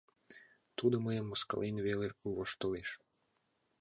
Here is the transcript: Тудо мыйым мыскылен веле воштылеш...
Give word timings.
Тудо 0.77 0.95
мыйым 1.05 1.25
мыскылен 1.29 1.77
веле 1.87 2.07
воштылеш... 2.35 2.89